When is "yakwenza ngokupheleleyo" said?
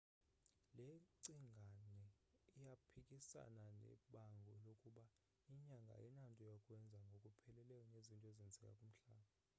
6.51-7.83